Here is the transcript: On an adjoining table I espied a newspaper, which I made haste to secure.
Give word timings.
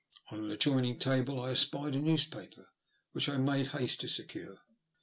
On 0.31 0.39
an 0.39 0.49
adjoining 0.49 0.97
table 0.97 1.39
I 1.39 1.51
espied 1.51 1.93
a 1.93 1.99
newspaper, 1.99 2.69
which 3.11 3.29
I 3.29 3.37
made 3.37 3.67
haste 3.67 4.01
to 4.01 4.07
secure. 4.07 4.57